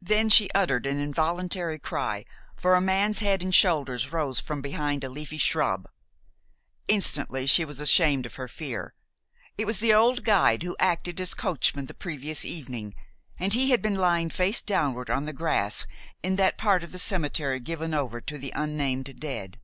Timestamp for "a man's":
2.74-3.18